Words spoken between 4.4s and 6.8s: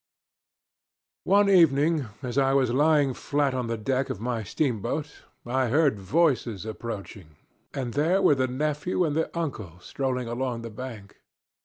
steamboat, I heard voices